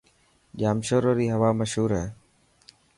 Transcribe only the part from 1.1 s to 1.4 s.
ري